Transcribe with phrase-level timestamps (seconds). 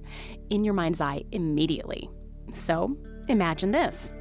[0.48, 2.08] in your mind's eye immediately.
[2.50, 2.96] So,
[3.28, 4.12] imagine this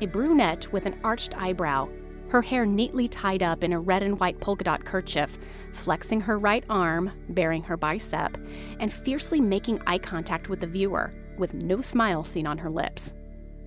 [0.00, 1.88] a brunette with an arched eyebrow,
[2.28, 5.38] her hair neatly tied up in a red and white polka dot kerchief,
[5.72, 8.36] flexing her right arm, baring her bicep,
[8.80, 13.14] and fiercely making eye contact with the viewer, with no smile seen on her lips.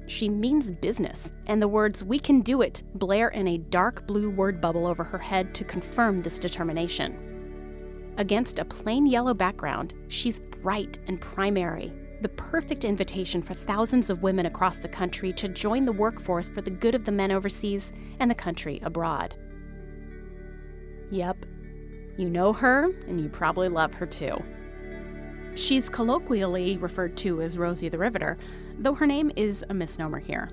[0.08, 4.30] She means business, and the words, We can do it, blare in a dark blue
[4.30, 8.14] word bubble over her head to confirm this determination.
[8.18, 14.22] Against a plain yellow background, she's bright and primary, the perfect invitation for thousands of
[14.22, 17.92] women across the country to join the workforce for the good of the men overseas
[18.20, 19.36] and the country abroad.
[21.10, 21.46] Yep,
[22.18, 24.42] you know her, and you probably love her too.
[25.56, 28.38] She's colloquially referred to as Rosie the Riveter,
[28.78, 30.50] though her name is a misnomer here.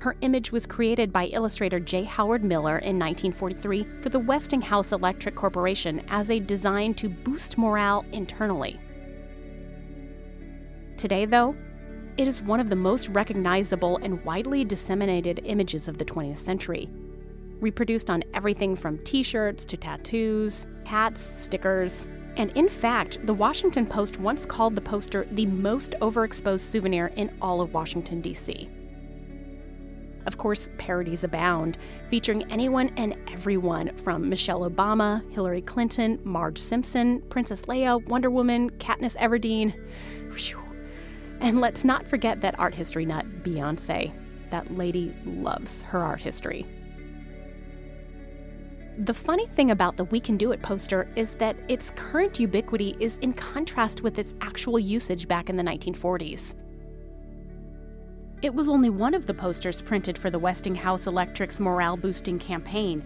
[0.00, 2.04] Her image was created by illustrator J.
[2.04, 8.04] Howard Miller in 1943 for the Westinghouse Electric Corporation as a design to boost morale
[8.12, 8.78] internally.
[10.98, 11.54] Today, though,
[12.16, 16.90] it is one of the most recognizable and widely disseminated images of the 20th century.
[17.60, 23.86] Reproduced on everything from t shirts to tattoos, hats, stickers, and in fact, the Washington
[23.86, 28.68] Post once called the poster the most overexposed souvenir in all of Washington, D.C.
[30.26, 31.78] Of course, parodies abound,
[32.10, 38.70] featuring anyone and everyone from Michelle Obama, Hillary Clinton, Marge Simpson, Princess Leia, Wonder Woman,
[38.70, 39.72] Katniss Everdeen.
[40.36, 40.67] Whew.
[41.40, 44.12] And let's not forget that art history nut, Beyonce.
[44.50, 46.66] That lady loves her art history.
[48.98, 52.96] The funny thing about the We Can Do It poster is that its current ubiquity
[52.98, 56.56] is in contrast with its actual usage back in the 1940s.
[58.42, 63.04] It was only one of the posters printed for the Westinghouse Electric's morale boosting campaign,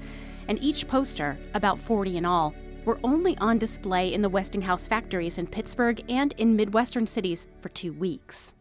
[0.49, 2.55] and each poster, about 40 in all,
[2.85, 7.69] were only on display in the Westinghouse factories in Pittsburgh and in Midwestern cities for
[7.69, 8.55] two weeks.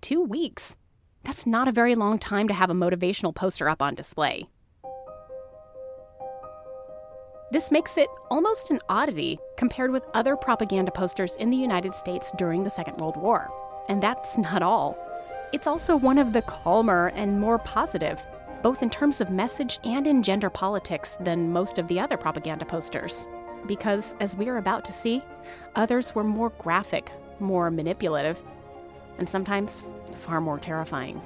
[0.00, 0.76] Two weeks?
[1.24, 4.48] That's not a very long time to have a motivational poster up on display.
[7.52, 12.32] This makes it almost an oddity compared with other propaganda posters in the United States
[12.38, 13.52] during the Second World War.
[13.88, 14.96] And that's not all.
[15.52, 18.26] It's also one of the calmer and more positive
[18.62, 22.64] both in terms of message and in gender politics, than most of the other propaganda
[22.64, 23.26] posters.
[23.66, 25.22] Because, as we are about to see,
[25.74, 28.42] others were more graphic, more manipulative,
[29.18, 29.82] and sometimes
[30.16, 31.20] far more terrifying.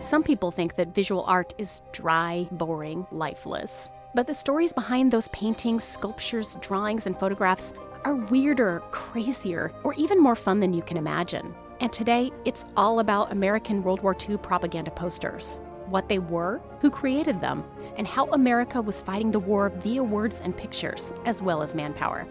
[0.00, 3.92] Some people think that visual art is dry, boring, lifeless.
[4.14, 7.72] But the stories behind those paintings, sculptures, drawings, and photographs
[8.04, 11.54] are weirder, crazier, or even more fun than you can imagine.
[11.80, 16.88] And today, it's all about American World War II propaganda posters what they were, who
[16.88, 17.62] created them,
[17.98, 22.26] and how America was fighting the war via words and pictures, as well as manpower.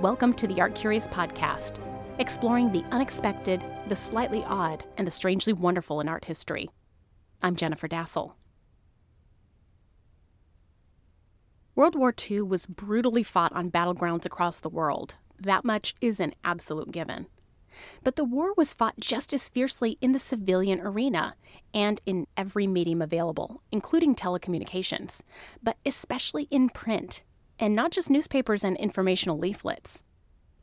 [0.00, 1.78] Welcome to the Art Curious podcast,
[2.18, 6.70] exploring the unexpected, the slightly odd, and the strangely wonderful in art history.
[7.42, 8.32] I'm Jennifer Dasal.
[11.74, 15.14] World War II was brutally fought on battlegrounds across the world.
[15.40, 17.28] That much is an absolute given.
[18.04, 21.34] But the war was fought just as fiercely in the civilian arena
[21.72, 25.22] and in every medium available, including telecommunications,
[25.62, 27.24] but especially in print,
[27.58, 30.02] and not just newspapers and informational leaflets.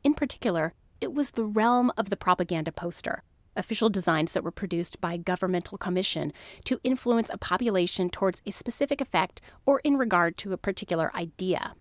[0.03, 3.23] In particular, it was the realm of the propaganda poster,
[3.59, 6.33] official designs that were produced by governmental commission
[6.63, 11.73] to influence a population towards a specific effect or in regard to a particular idea.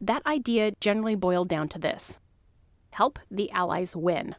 [0.00, 2.18] That idea generally boiled down to this
[2.92, 4.34] help the Allies win.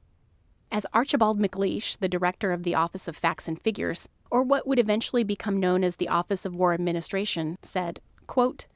[0.72, 4.80] As Archibald MacLeish, the director of the Office of Facts and Figures, or what would
[4.80, 8.68] eventually become known as the Office of War Administration, said, quote,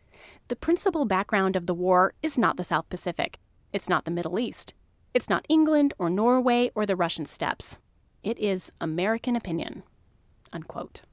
[0.47, 3.39] The principal background of the war is not the South Pacific.
[3.71, 4.74] It's not the Middle East.
[5.13, 7.77] It's not England or Norway or the Russian steppes.
[8.24, 9.83] It is American opinion.
[10.51, 11.04] Unquote.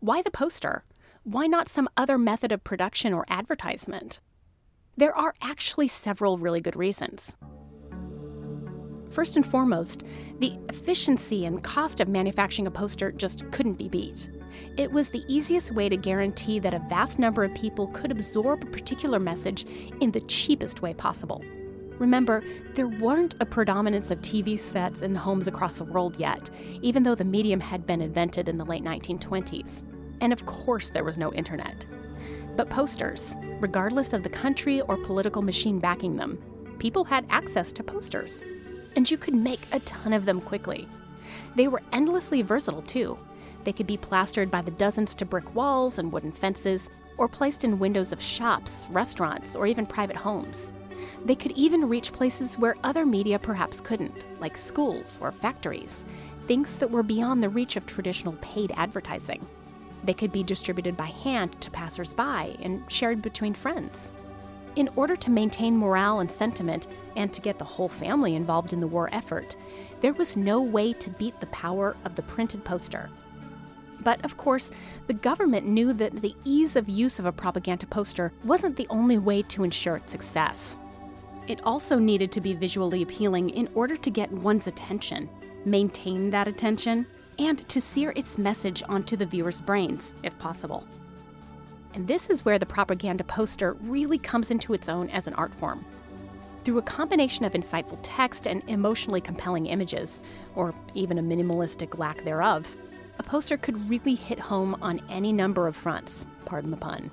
[0.00, 0.84] Why the poster?
[1.22, 4.20] Why not some other method of production or advertisement?
[4.94, 7.34] There are actually several really good reasons.
[9.10, 10.02] First and foremost,
[10.38, 14.28] the efficiency and cost of manufacturing a poster just couldn't be beat.
[14.76, 18.62] It was the easiest way to guarantee that a vast number of people could absorb
[18.62, 19.64] a particular message
[20.00, 21.42] in the cheapest way possible.
[22.00, 22.42] Remember,
[22.74, 26.48] there weren't a predominance of TV sets in the homes across the world yet,
[26.80, 29.82] even though the medium had been invented in the late 1920s.
[30.22, 31.86] And of course, there was no internet.
[32.56, 36.42] But posters, regardless of the country or political machine backing them,
[36.78, 38.42] people had access to posters.
[38.96, 40.88] And you could make a ton of them quickly.
[41.54, 43.18] They were endlessly versatile, too.
[43.64, 46.88] They could be plastered by the dozens to brick walls and wooden fences,
[47.18, 50.72] or placed in windows of shops, restaurants, or even private homes.
[51.24, 56.04] They could even reach places where other media perhaps couldn't, like schools or factories,
[56.46, 59.44] things that were beyond the reach of traditional paid advertising.
[60.02, 64.12] They could be distributed by hand to passersby and shared between friends.
[64.76, 66.86] In order to maintain morale and sentiment,
[67.16, 69.56] and to get the whole family involved in the war effort,
[70.00, 73.10] there was no way to beat the power of the printed poster.
[74.02, 74.70] But of course,
[75.06, 79.18] the government knew that the ease of use of a propaganda poster wasn't the only
[79.18, 80.79] way to ensure its success.
[81.50, 85.28] It also needed to be visually appealing in order to get one's attention,
[85.64, 87.06] maintain that attention,
[87.40, 90.86] and to sear its message onto the viewer's brains, if possible.
[91.92, 95.52] And this is where the propaganda poster really comes into its own as an art
[95.52, 95.84] form.
[96.62, 100.20] Through a combination of insightful text and emotionally compelling images,
[100.54, 102.72] or even a minimalistic lack thereof,
[103.18, 107.10] a poster could really hit home on any number of fronts, pardon the pun.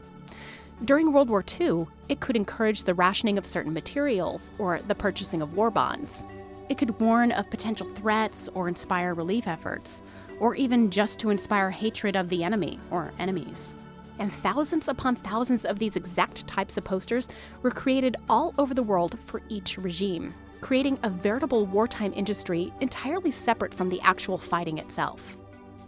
[0.85, 5.41] During World War II, it could encourage the rationing of certain materials or the purchasing
[5.41, 6.24] of war bonds.
[6.69, 10.03] It could warn of potential threats or inspire relief efforts,
[10.39, 13.75] or even just to inspire hatred of the enemy or enemies.
[14.19, 17.27] And thousands upon thousands of these exact types of posters
[17.63, 20.31] were created all over the world for each regime,
[20.62, 25.38] creating a veritable wartime industry entirely separate from the actual fighting itself.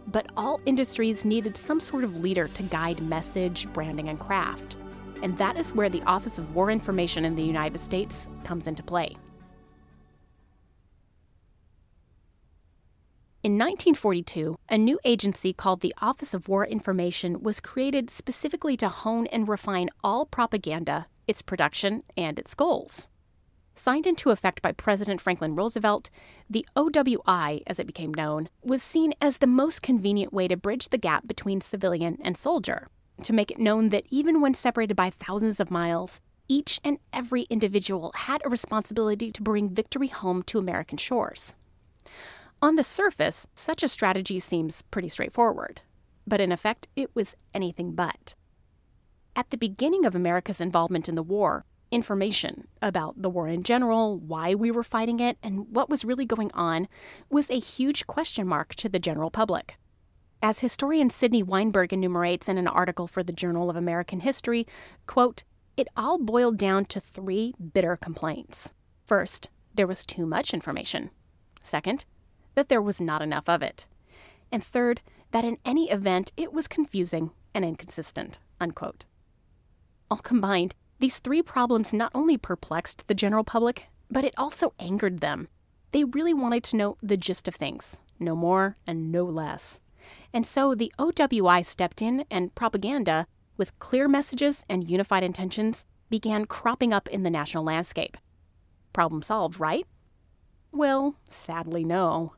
[0.07, 4.77] But all industries needed some sort of leader to guide message, branding, and craft.
[5.21, 8.83] And that is where the Office of War Information in the United States comes into
[8.83, 9.17] play.
[13.41, 18.89] In 1942, a new agency called the Office of War Information was created specifically to
[18.89, 23.07] hone and refine all propaganda, its production, and its goals.
[23.75, 26.09] Signed into effect by President Franklin Roosevelt,
[26.49, 30.89] the OWI, as it became known, was seen as the most convenient way to bridge
[30.89, 32.89] the gap between civilian and soldier,
[33.23, 37.43] to make it known that even when separated by thousands of miles, each and every
[37.43, 41.53] individual had a responsibility to bring victory home to American shores.
[42.61, 45.81] On the surface, such a strategy seems pretty straightforward,
[46.27, 48.35] but in effect, it was anything but.
[49.35, 54.17] At the beginning of America's involvement in the war, information about the war in general,
[54.17, 56.87] why we were fighting it, and what was really going on
[57.29, 59.78] was a huge question mark to the general public.
[60.41, 64.65] As historian Sydney Weinberg enumerates in an article for the Journal of American History,
[65.05, 65.43] quote,
[65.75, 68.73] it all boiled down to three bitter complaints.
[69.05, 71.09] First, there was too much information.
[71.61, 72.05] Second,
[72.55, 73.85] that there was not enough of it.
[74.49, 78.39] And third, that in any event it was confusing and inconsistent.
[78.61, 79.03] Unquote.
[80.09, 85.19] All combined, these three problems not only perplexed the general public, but it also angered
[85.19, 85.49] them.
[85.91, 89.81] They really wanted to know the gist of things, no more and no less.
[90.33, 96.45] And so the OWI stepped in, and propaganda, with clear messages and unified intentions, began
[96.45, 98.17] cropping up in the national landscape.
[98.93, 99.85] Problem solved, right?
[100.71, 102.33] Well, sadly, no.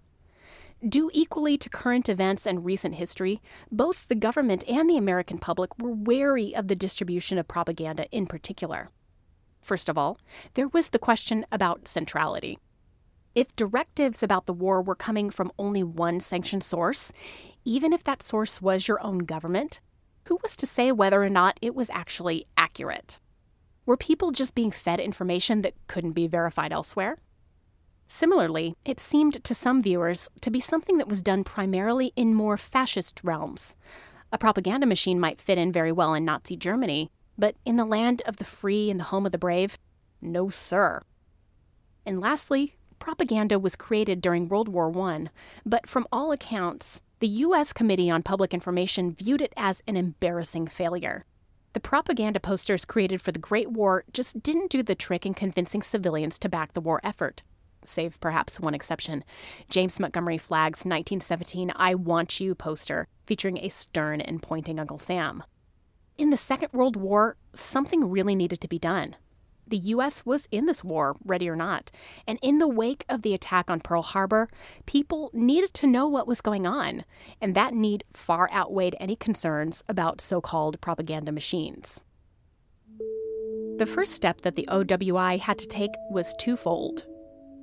[0.88, 3.40] Due equally to current events and recent history,
[3.72, 8.25] both the government and the American public were wary of the distribution of propaganda in
[8.25, 8.90] particular.
[9.62, 10.18] First of all,
[10.56, 12.58] there was the question about centrality.
[13.34, 17.14] If directives about the war were coming from only one sanctioned source,
[17.64, 19.80] even if that source was your own government,
[20.28, 23.20] who was to say whether or not it was actually accurate?
[23.86, 27.18] Were people just being fed information that couldn't be verified elsewhere?
[28.08, 32.58] Similarly, it seemed to some viewers to be something that was done primarily in more
[32.58, 33.78] fascist realms.
[34.34, 38.22] A propaganda machine might fit in very well in Nazi Germany, but in the land
[38.26, 39.78] of the free and the home of the brave,
[40.22, 41.02] no sir.
[42.06, 45.27] And lastly, propaganda was created during World War I,
[45.65, 47.74] but from all accounts, the U.S.
[47.74, 51.25] Committee on Public Information viewed it as an embarrassing failure.
[51.74, 55.81] The propaganda posters created for the Great War just didn't do the trick in convincing
[55.81, 57.43] civilians to back the war effort.
[57.84, 59.24] Save perhaps one exception
[59.67, 65.43] James Montgomery Flagg's 1917 I Want You poster, featuring a stern and pointing Uncle Sam.
[66.17, 69.15] In the Second World War, something really needed to be done.
[69.72, 70.25] The U.S.
[70.25, 71.92] was in this war, ready or not,
[72.28, 74.50] and in the wake of the attack on Pearl Harbor,
[74.86, 77.06] people needed to know what was going on,
[77.40, 82.04] and that need far outweighed any concerns about so called propaganda machines.
[83.78, 87.08] The first step that the OWI had to take was twofold.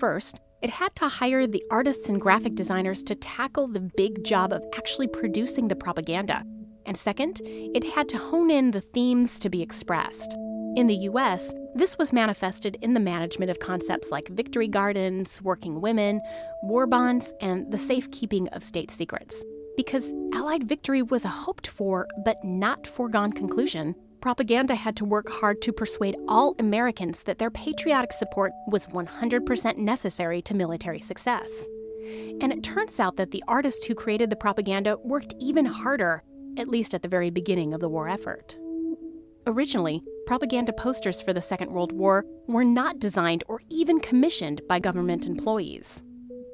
[0.01, 4.55] First, it had to hire the artists and graphic designers to tackle the big job
[4.55, 6.43] of actually producing the propaganda.
[6.87, 10.35] And second, it had to hone in the themes to be expressed.
[10.77, 15.81] In the US, this was manifested in the management of concepts like victory gardens, working
[15.81, 16.21] women,
[16.63, 19.45] war bonds, and the safekeeping of state secrets.
[19.77, 25.31] Because Allied victory was a hoped for but not foregone conclusion, propaganda had to work
[25.31, 31.69] hard to persuade all Americans that their patriotic support was 100% necessary to military success.
[32.41, 36.23] And it turns out that the artists who created the propaganda worked even harder,
[36.57, 38.59] at least at the very beginning of the war effort.
[39.49, 44.79] Originally, propaganda posters for the Second World War were not designed or even commissioned by
[44.79, 46.03] government employees.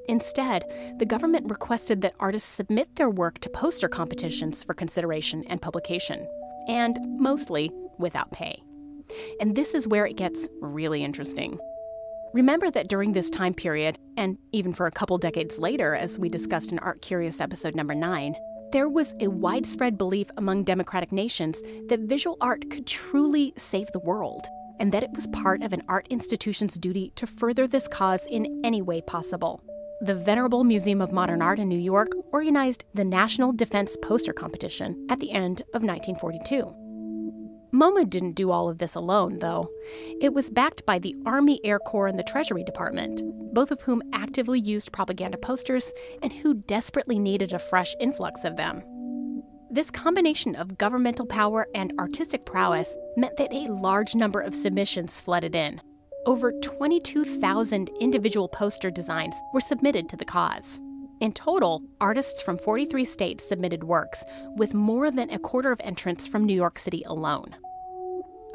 [0.08, 0.62] Instead,
[1.00, 6.24] the government requested that artists submit their work to poster competitions for consideration and publication,
[6.68, 8.62] and mostly without pay.
[9.40, 11.58] And this is where it gets really interesting.
[12.32, 16.28] Remember that during this time period, and even for a couple decades later, as we
[16.28, 18.36] discussed in Art Curious episode number 9,
[18.74, 24.00] there was a widespread belief among democratic nations that visual art could truly save the
[24.00, 24.44] world,
[24.80, 28.60] and that it was part of an art institution's duty to further this cause in
[28.64, 29.62] any way possible.
[30.00, 35.06] The Venerable Museum of Modern Art in New York organized the National Defense Poster Competition
[35.08, 36.83] at the end of 1942.
[37.74, 39.68] MoMA didn't do all of this alone, though.
[40.20, 43.20] It was backed by the Army Air Corps and the Treasury Department,
[43.52, 48.56] both of whom actively used propaganda posters and who desperately needed a fresh influx of
[48.56, 48.84] them.
[49.72, 55.20] This combination of governmental power and artistic prowess meant that a large number of submissions
[55.20, 55.80] flooded in.
[56.26, 60.80] Over 22,000 individual poster designs were submitted to the cause.
[61.20, 64.24] In total, artists from 43 states submitted works,
[64.56, 67.56] with more than a quarter of entrants from New York City alone.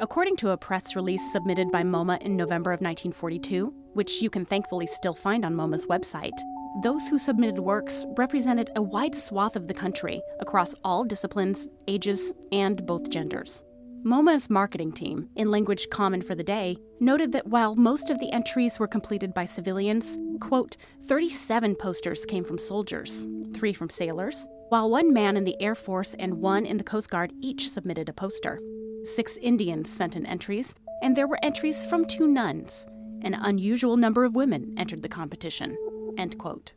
[0.00, 4.44] According to a press release submitted by MoMA in November of 1942, which you can
[4.44, 6.38] thankfully still find on MoMA's website,
[6.82, 12.32] those who submitted works represented a wide swath of the country across all disciplines, ages,
[12.52, 13.62] and both genders.
[14.04, 18.32] MoMA's marketing team, in language common for the day, noted that while most of the
[18.32, 24.88] entries were completed by civilians, quote, 37 posters came from soldiers, three from sailors, while
[24.88, 28.14] one man in the Air Force and one in the Coast Guard each submitted a
[28.14, 28.58] poster.
[29.04, 32.86] Six Indians sent in entries, and there were entries from two nuns.
[33.20, 35.76] An unusual number of women entered the competition.
[36.16, 36.72] End quote.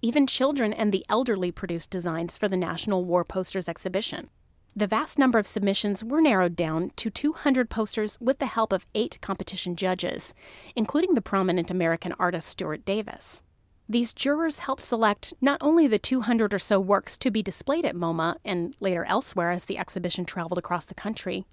[0.00, 4.30] Even children and the elderly produced designs for the National War Posters exhibition.
[4.76, 8.86] The vast number of submissions were narrowed down to 200 posters with the help of
[8.92, 10.34] eight competition judges,
[10.74, 13.40] including the prominent American artist Stuart Davis.
[13.88, 17.94] These jurors helped select not only the 200 or so works to be displayed at
[17.94, 21.46] MoMA and later elsewhere as the exhibition traveled across the country,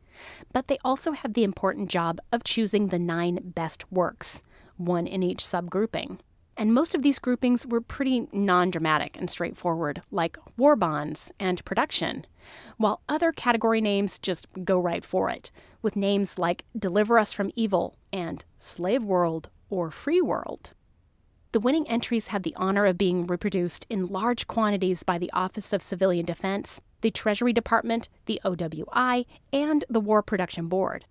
[0.52, 4.42] but they also had the important job of choosing the nine best works,
[4.78, 6.18] one in each subgrouping.
[6.62, 11.66] And most of these groupings were pretty non dramatic and straightforward, like war bonds and
[11.66, 12.24] production,
[12.78, 15.50] while other category names just go right for it,
[15.82, 20.74] with names like Deliver Us from Evil and Slave World or Free World.
[21.52, 25.74] The winning entries had the honor of being reproduced in large quantities by the Office
[25.74, 31.06] of Civilian Defense, the Treasury Department, the OWI, and the War Production Board.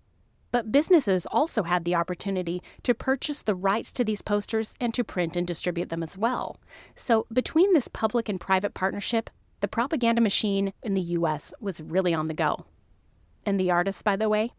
[0.51, 5.03] But businesses also had the opportunity to purchase the rights to these posters and to
[5.03, 6.59] print and distribute them as well.
[6.95, 9.29] So, between this public and private partnership,
[9.61, 12.65] the propaganda machine in the US was really on the go.
[13.45, 14.51] And the artists, by the way,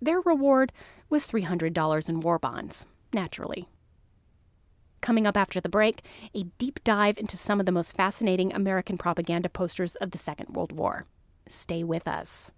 [0.00, 0.72] their reward
[1.08, 3.68] was $300 in war bonds, naturally.
[5.00, 6.02] Coming up after the break,
[6.34, 10.54] a deep dive into some of the most fascinating American propaganda posters of the Second
[10.54, 11.06] World War.
[11.48, 12.52] Stay with us.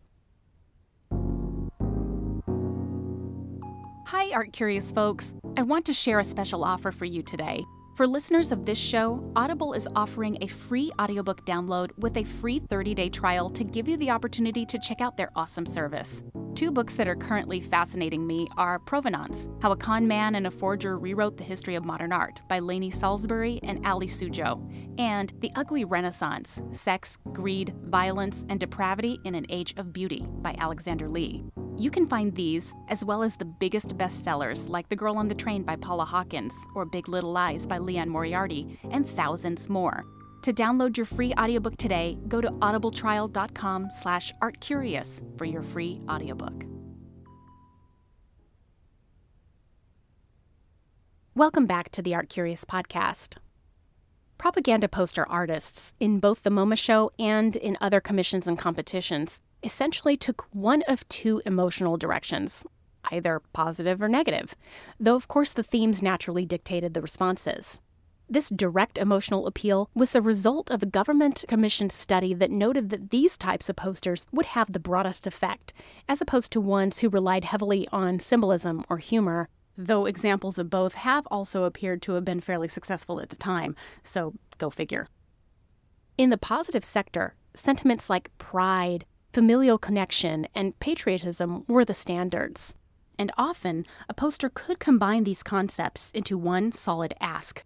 [4.12, 5.35] Hi, Art Curious folks.
[5.57, 7.64] I want to share a special offer for you today.
[7.97, 12.59] For listeners of this show, Audible is offering a free audiobook download with a free
[12.59, 16.23] 30 day trial to give you the opportunity to check out their awesome service.
[16.54, 20.50] Two books that are currently fascinating me are Provenance How a Con Man and a
[20.50, 24.61] Forger Rewrote the History of Modern Art by Laney Salisbury and Aly Sujo,
[24.99, 30.54] and The Ugly Renaissance Sex, Greed, Violence, and Depravity in an Age of Beauty by
[30.59, 31.45] Alexander Lee.
[31.79, 35.35] You can find these, as well as the biggest bestsellers like The Girl on the
[35.35, 40.05] Train by Paula Hawkins or Big Little Lies by Liane Moriarty, and thousands more.
[40.43, 46.67] To download your free audiobook today, go to audibletrial.com slash artcurious for your free audiobook.
[51.35, 53.38] Welcome back to the Art Curious podcast.
[54.37, 60.16] Propaganda poster artists, in both the MoMA show and in other commissions and competitions, essentially
[60.16, 62.64] took one of two emotional directions,
[63.11, 64.54] either positive or negative,
[64.99, 67.81] though of course the themes naturally dictated the responses.
[68.28, 73.11] This direct emotional appeal was the result of a government commissioned study that noted that
[73.11, 75.75] these types of posters would have the broadest effect,
[76.09, 80.95] as opposed to ones who relied heavily on symbolism or humor, though examples of both
[80.95, 85.09] have also appeared to have been fairly successful at the time, so go figure.
[86.16, 92.75] In the positive sector, sentiments like pride, familial connection, and patriotism were the standards.
[93.19, 97.65] And often, a poster could combine these concepts into one solid ask.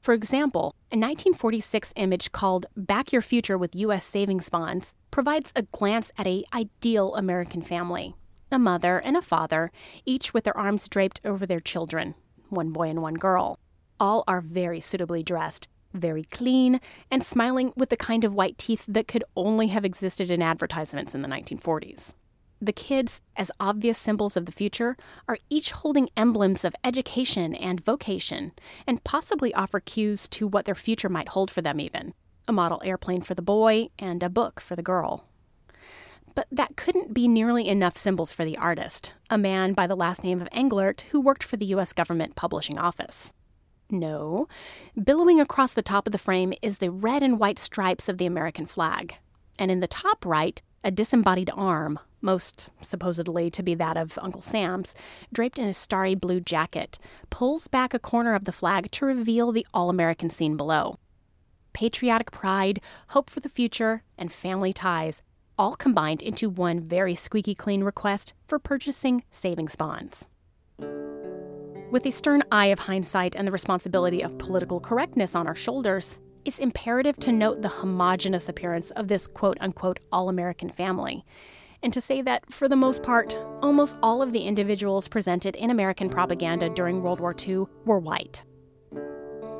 [0.00, 4.04] For example, a 1946 image called Back Your Future with U.S.
[4.04, 8.14] Savings Bonds provides a glance at a ideal American family.
[8.52, 9.72] A mother and a father,
[10.04, 12.14] each with their arms draped over their children,
[12.50, 13.58] one boy and one girl.
[13.98, 18.84] All are very suitably dressed, very clean, and smiling with the kind of white teeth
[18.88, 22.14] that could only have existed in advertisements in the 1940s.
[22.60, 24.96] The kids, as obvious symbols of the future,
[25.28, 28.52] are each holding emblems of education and vocation,
[28.86, 32.14] and possibly offer cues to what their future might hold for them, even
[32.48, 35.24] a model airplane for the boy and a book for the girl.
[36.34, 40.22] But that couldn't be nearly enough symbols for the artist, a man by the last
[40.22, 41.92] name of Englert who worked for the U.S.
[41.92, 43.32] government publishing office.
[43.90, 44.48] No,
[45.00, 48.26] billowing across the top of the frame is the red and white stripes of the
[48.26, 49.16] American flag.
[49.58, 54.42] And in the top right, a disembodied arm, most supposedly to be that of Uncle
[54.42, 54.94] Sam's,
[55.32, 56.98] draped in a starry blue jacket,
[57.30, 60.98] pulls back a corner of the flag to reveal the all American scene below.
[61.72, 65.22] Patriotic pride, hope for the future, and family ties
[65.58, 70.28] all combined into one very squeaky clean request for purchasing savings bonds.
[71.88, 76.18] With the stern eye of hindsight and the responsibility of political correctness on our shoulders,
[76.44, 81.24] it's imperative to note the homogenous appearance of this quote unquote all American family,
[81.84, 85.70] and to say that, for the most part, almost all of the individuals presented in
[85.70, 88.44] American propaganda during World War II were white.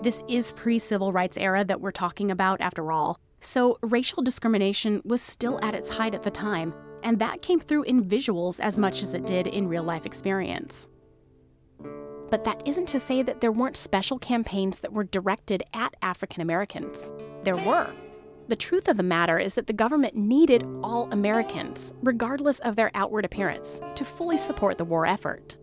[0.03, 5.01] This is pre civil rights era that we're talking about, after all, so racial discrimination
[5.05, 8.77] was still at its height at the time, and that came through in visuals as
[8.79, 10.89] much as it did in real life experience.
[12.31, 16.43] But that isn't to say that there weren't special campaigns that were directed at African
[16.43, 17.12] Americans.
[17.45, 17.93] There were.
[18.49, 22.93] The truth of the matter is that the government needed all Americans, regardless of their
[22.95, 25.57] outward appearance, to fully support the war effort.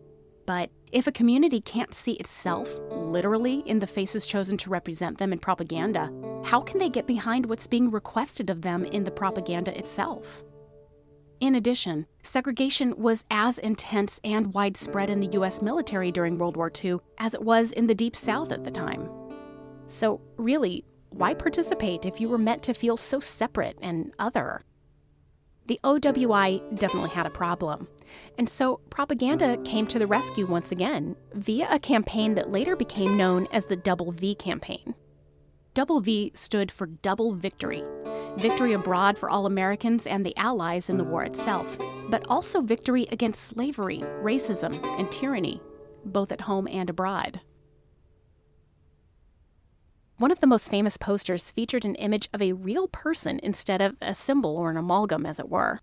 [0.46, 5.32] But if a community can't see itself, literally, in the faces chosen to represent them
[5.32, 6.12] in propaganda,
[6.44, 10.44] how can they get behind what's being requested of them in the propaganda itself?
[11.44, 15.62] In addition, segregation was as intense and widespread in the U.S.
[15.62, 19.10] military during World War II as it was in the Deep South at the time.
[19.88, 24.62] So, really, why participate if you were meant to feel so separate and other?
[25.68, 27.90] The OWI definitely had a problem,
[28.38, 33.18] and so propaganda came to the rescue once again via a campaign that later became
[33.18, 34.96] known as the Double V campaign.
[35.74, 37.84] Double V stood for double victory
[38.38, 41.78] victory abroad for all Americans and the Allies in the war itself,
[42.10, 45.62] but also victory against slavery, racism, and tyranny,
[46.06, 47.42] both at home and abroad.
[50.18, 53.98] One of the most famous posters featured an image of a real person instead of
[54.02, 55.80] a symbol or an amalgam, as it were.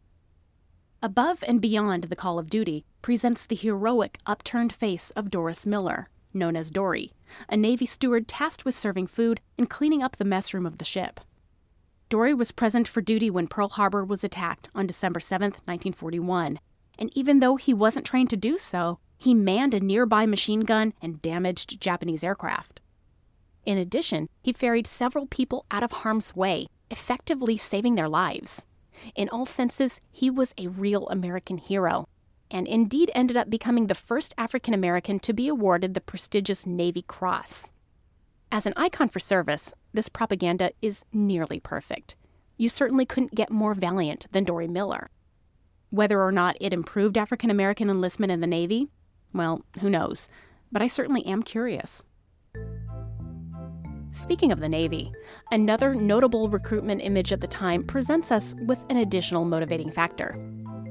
[1.02, 6.10] Above and Beyond the Call of Duty presents the heroic, upturned face of Doris Miller,
[6.32, 7.12] known as Dorie,
[7.48, 10.84] a Navy steward tasked with serving food and cleaning up the mess room of the
[10.84, 11.20] ship.
[12.10, 16.58] Dorie was present for duty when Pearl Harbor was attacked on December 7, 1941,
[16.98, 20.92] and even though he wasn't trained to do so, he manned a nearby machine gun
[21.00, 22.80] and damaged Japanese aircraft.
[23.64, 28.66] In addition, he ferried several people out of harm's way, effectively saving their lives.
[29.14, 32.08] In all senses, he was a real American hero,
[32.50, 37.02] and indeed ended up becoming the first African American to be awarded the prestigious Navy
[37.02, 37.70] Cross.
[38.50, 42.16] As an icon for service, this propaganda is nearly perfect.
[42.56, 45.10] You certainly couldn't get more valiant than Dorie Miller.
[45.90, 48.88] Whether or not it improved African American enlistment in the Navy,
[49.32, 50.28] well, who knows?
[50.70, 52.02] But I certainly am curious.
[54.12, 55.12] Speaking of the Navy,
[55.52, 60.36] another notable recruitment image at the time presents us with an additional motivating factor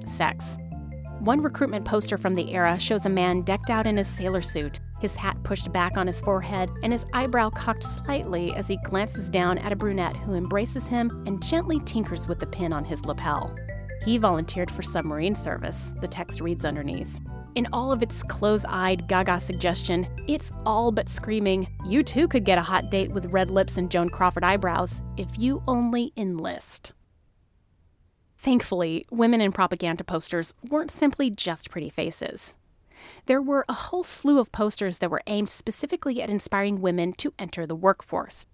[0.05, 0.57] sex.
[1.19, 4.79] One recruitment poster from the era shows a man decked out in his sailor suit,
[4.99, 9.29] his hat pushed back on his forehead, and his eyebrow cocked slightly as he glances
[9.29, 13.05] down at a brunette who embraces him and gently tinkers with the pin on his
[13.05, 13.55] lapel.
[14.03, 17.19] He volunteered for submarine service, the text reads underneath.
[17.55, 22.45] In all of its close eyed gaga suggestion, it's all but screaming, you too could
[22.45, 26.93] get a hot date with red lips and Joan Crawford eyebrows if you only enlist.
[28.38, 32.55] Thankfully, women in propaganda posters weren't simply just pretty faces.
[33.25, 37.33] There were a whole slew of posters that were aimed specifically at inspiring women to
[37.38, 38.45] enter the workforce.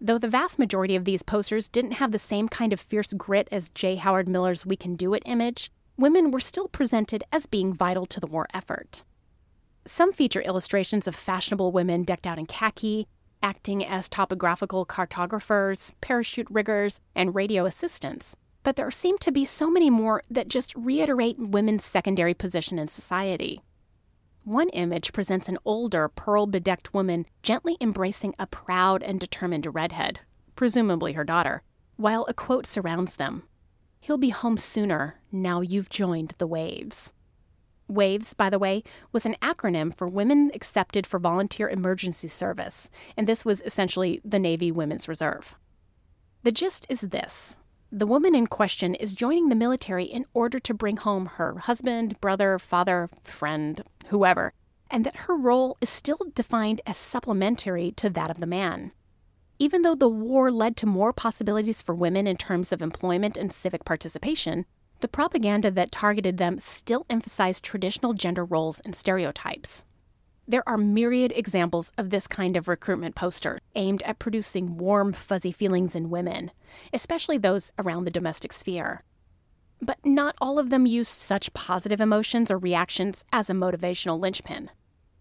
[0.00, 3.48] Though the vast majority of these posters didn't have the same kind of fierce grit
[3.50, 3.96] as J.
[3.96, 8.20] Howard Miller's We Can Do It image, women were still presented as being vital to
[8.20, 9.04] the war effort.
[9.86, 13.06] Some feature illustrations of fashionable women decked out in khaki,
[13.42, 18.36] acting as topographical cartographers, parachute riggers, and radio assistants.
[18.62, 22.88] But there seem to be so many more that just reiterate women's secondary position in
[22.88, 23.62] society.
[24.48, 30.20] One image presents an older, pearl bedecked woman gently embracing a proud and determined redhead,
[30.56, 31.62] presumably her daughter,
[31.96, 33.42] while a quote surrounds them
[34.00, 37.12] He'll be home sooner now you've joined the Waves.
[37.88, 38.82] WAVES, by the way,
[39.12, 44.38] was an acronym for Women Accepted for Volunteer Emergency Service, and this was essentially the
[44.38, 45.58] Navy Women's Reserve.
[46.42, 47.57] The gist is this
[47.90, 52.20] the woman in question is joining the military in order to bring home her husband,
[52.20, 54.52] brother, father, friend, whoever,
[54.90, 58.92] and that her role is still defined as supplementary to that of the man.
[59.58, 63.52] Even though the war led to more possibilities for women in terms of employment and
[63.52, 64.66] civic participation,
[65.00, 69.86] the propaganda that targeted them still emphasized traditional gender roles and stereotypes.
[70.50, 75.52] There are myriad examples of this kind of recruitment poster aimed at producing warm, fuzzy
[75.52, 76.52] feelings in women,
[76.90, 79.02] especially those around the domestic sphere.
[79.82, 84.70] But not all of them used such positive emotions or reactions as a motivational linchpin.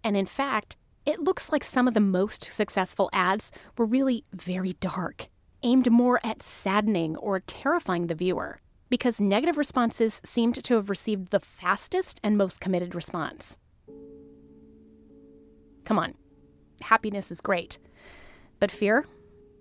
[0.01, 4.73] And in fact, it looks like some of the most successful ads were really very
[4.79, 5.27] dark,
[5.61, 11.31] aimed more at saddening or terrifying the viewer, because negative responses seemed to have received
[11.31, 13.57] the fastest and most committed response.
[15.87, 16.15] Come on,
[16.81, 17.77] happiness is great,
[18.59, 19.05] but fear,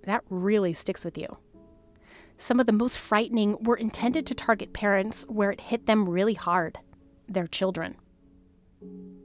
[0.07, 1.37] that really sticks with you.
[2.37, 6.35] Some of the most frightening were intended to target parents where it hit them really
[6.35, 6.81] hard
[7.29, 7.95] their children.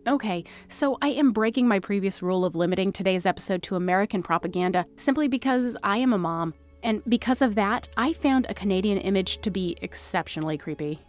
[0.07, 4.85] Okay, so I am breaking my previous rule of limiting today's episode to American propaganda
[4.95, 9.39] simply because I am a mom, and because of that, I found a Canadian image
[9.39, 10.99] to be exceptionally creepy.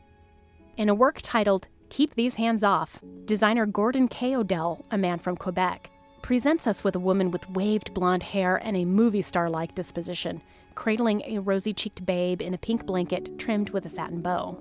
[0.78, 4.34] In a work titled Keep These Hands Off, designer Gordon K.
[4.34, 5.90] Odell, a man from Quebec,
[6.22, 10.40] presents us with a woman with waved blonde hair and a movie star like disposition,
[10.74, 14.58] cradling a rosy cheeked babe in a pink blanket trimmed with a satin bow.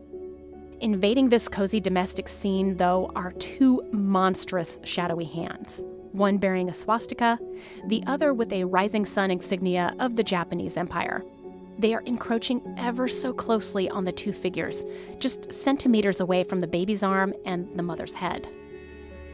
[0.82, 7.40] Invading this cozy domestic scene, though, are two monstrous shadowy hands one bearing a swastika,
[7.88, 11.24] the other with a rising sun insignia of the Japanese Empire.
[11.82, 14.86] They are encroaching ever so closely on the two figures,
[15.18, 18.48] just centimeters away from the baby's arm and the mother's head.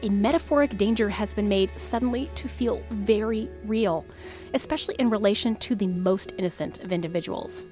[0.00, 4.06] A metaphoric danger has been made suddenly to feel very real,
[4.54, 7.66] especially in relation to the most innocent of individuals.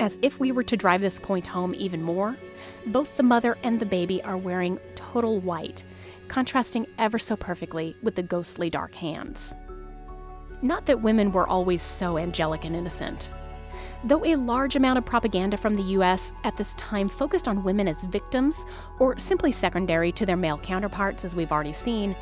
[0.00, 2.36] As if we were to drive this point home even more,
[2.88, 5.82] both the mother and the baby are wearing total white,
[6.28, 9.54] contrasting ever so perfectly with the ghostly dark hands.
[10.60, 13.30] Not that women were always so angelic and innocent.
[14.04, 17.88] Though a large amount of propaganda from the US at this time focused on women
[17.88, 18.64] as victims,
[18.98, 22.16] or simply secondary to their male counterparts, as we've already seen,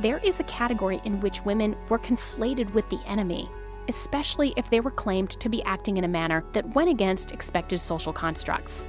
[0.00, 3.50] there is a category in which women were conflated with the enemy
[3.88, 7.80] especially if they were claimed to be acting in a manner that went against expected
[7.80, 8.86] social constructs.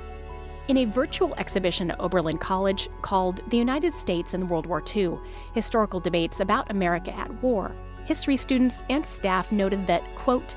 [0.67, 5.17] In a virtual exhibition at Oberlin College called The United States in World War II
[5.55, 7.71] Historical Debates About America at War,
[8.05, 10.55] history students and staff noted that, quote,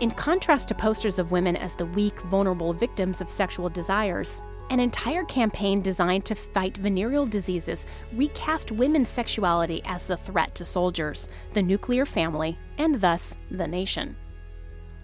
[0.00, 4.80] in contrast to posters of women as the weak, vulnerable victims of sexual desires, an
[4.80, 11.28] entire campaign designed to fight venereal diseases recast women's sexuality as the threat to soldiers,
[11.52, 14.16] the nuclear family, and thus the nation.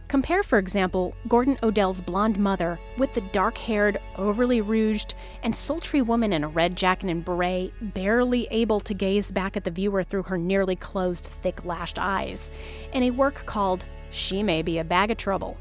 [0.08, 6.02] Compare, for example, Gordon Odell's blonde mother with the dark haired, overly rouged, and sultry
[6.02, 10.02] woman in a red jacket and beret, barely able to gaze back at the viewer
[10.02, 12.50] through her nearly closed, thick lashed eyes,
[12.92, 15.56] in a work called She May Be a Bag of Trouble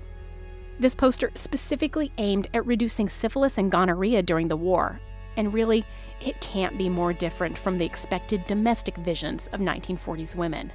[0.80, 5.00] This poster specifically aimed at reducing syphilis and gonorrhea during the war,
[5.38, 5.86] and really,
[6.20, 10.72] it can't be more different from the expected domestic visions of 1940s women.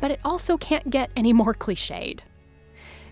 [0.00, 2.20] But it also can't get any more cliched.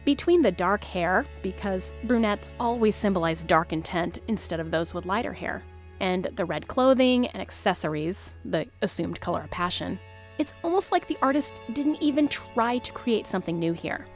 [0.05, 5.35] Between the dark hair, because brunettes always symbolize dark intent instead of those with lighter
[5.35, 5.63] hair,
[6.01, 9.99] and the red clothing and accessories, the assumed color of passion,
[10.38, 14.07] it's almost like the artist didn't even try to create something new here.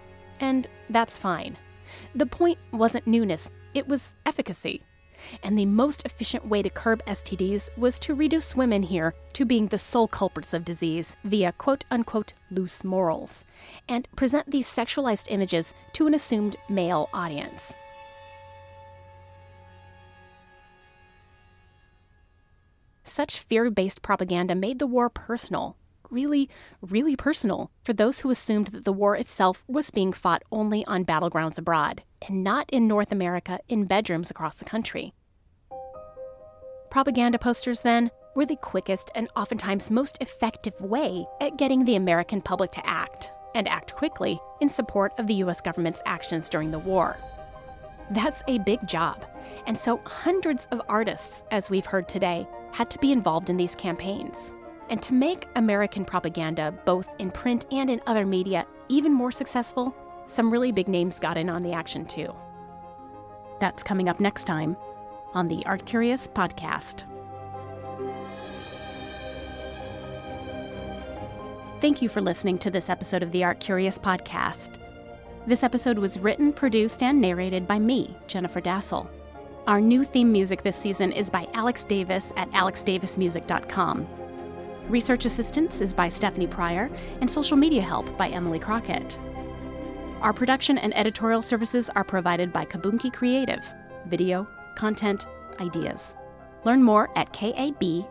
[0.40, 1.56] And that's fine.
[2.14, 4.82] The point wasn't newness, it was efficacy.
[5.42, 9.68] And the most efficient way to curb STDs was to reduce women here to being
[9.68, 13.44] the sole culprits of disease via quote unquote loose morals,
[13.88, 17.74] and present these sexualized images to an assumed male audience.
[23.04, 25.76] Such fear based propaganda made the war personal,
[26.12, 26.48] really,
[26.81, 31.05] really personal for those who assumed that the war itself was being fought only on
[31.05, 35.12] battlegrounds abroad and not in North America in bedrooms across the country.
[36.90, 42.40] Propaganda posters, then, were the quickest and oftentimes most effective way at getting the American
[42.40, 46.79] public to act, and act quickly, in support of the US government's actions during the
[46.79, 47.16] war.
[48.11, 49.25] That's a big job,
[49.66, 53.75] and so hundreds of artists, as we've heard today, had to be involved in these
[53.75, 54.55] campaigns.
[54.88, 59.95] And to make American propaganda, both in print and in other media, even more successful,
[60.27, 62.35] some really big names got in on the action too.
[63.61, 64.77] That's coming up next time
[65.35, 67.05] on the Art Curious podcast.
[71.81, 74.79] Thank you for listening to this episode of the Art Curious podcast.
[75.47, 79.09] This episode was written, produced, and narrated by me, Jennifer Dasal.
[79.66, 84.21] Our new theme music this season is by Alex Davis at alexdavismusic.com.
[84.88, 86.90] Research assistance is by Stephanie Pryor,
[87.21, 89.18] and social media help by Emily Crockett.
[90.21, 93.64] Our production and editorial services are provided by Kabunki Creative,
[94.07, 95.27] video, content,
[95.61, 96.14] ideas.
[96.64, 98.11] Learn more at kabonki.com.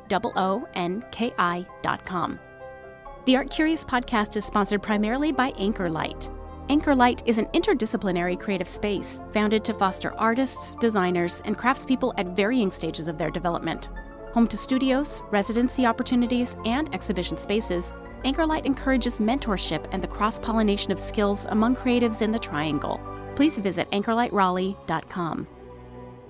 [3.26, 6.30] The Art Curious podcast is sponsored primarily by Anchor Light.
[6.70, 12.28] Anchor Light is an interdisciplinary creative space founded to foster artists, designers, and craftspeople at
[12.36, 13.90] varying stages of their development.
[14.34, 17.92] Home to studios, residency opportunities, and exhibition spaces,
[18.24, 23.02] Anchorlight encourages mentorship and the cross pollination of skills among creatives in the Triangle.
[23.36, 25.48] Please visit anchorlightraleigh.com.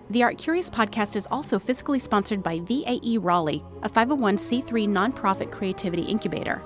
[0.09, 6.01] The Art Curious podcast is also physically sponsored by VAE Raleigh, a 501c3 nonprofit creativity
[6.01, 6.63] incubator.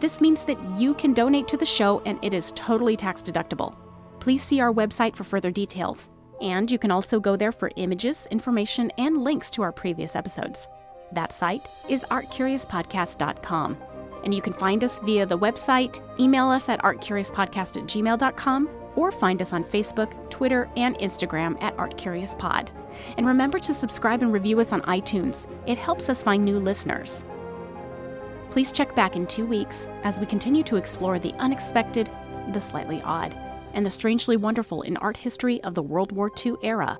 [0.00, 3.76] This means that you can donate to the show and it is totally tax deductible.
[4.18, 6.10] Please see our website for further details.
[6.42, 10.66] And you can also go there for images, information, and links to our previous episodes.
[11.12, 13.76] That site is artcuriouspodcast.com.
[14.24, 19.12] And you can find us via the website, email us at artcuriouspodcast at gmail.com, or
[19.12, 22.68] find us on Facebook, Twitter, and Instagram at ArtCuriousPod.
[23.16, 25.46] And remember to subscribe and review us on iTunes.
[25.66, 27.24] It helps us find new listeners.
[28.50, 32.10] Please check back in two weeks as we continue to explore the unexpected,
[32.52, 33.34] the slightly odd,
[33.74, 36.98] and the strangely wonderful in art history of the World War II era.